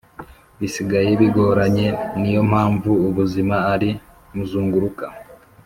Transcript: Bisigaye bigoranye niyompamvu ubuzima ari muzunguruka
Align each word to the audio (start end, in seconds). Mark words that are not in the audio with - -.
Bisigaye 0.59 1.09
bigoranye 1.21 1.87
niyompamvu 2.19 2.91
ubuzima 3.07 3.55
ari 3.73 3.89
muzunguruka 4.35 5.05